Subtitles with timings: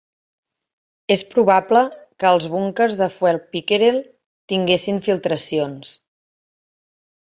[1.15, 4.03] És probable que es els búnquers de fuel "Pickerel"
[4.55, 5.97] tinguessin filtracions.